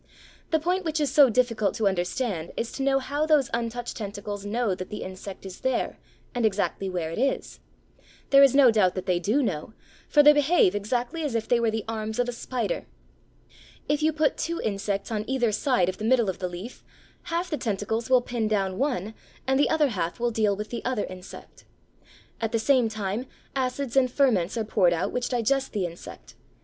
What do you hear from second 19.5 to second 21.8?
the other half will deal with the other insect.